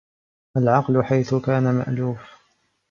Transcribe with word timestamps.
الْعَقْلُ 0.57 1.03
حَيْثُ 1.03 1.35
كَانَ 1.35 1.63
مَأْلُوفٌ 1.73 2.19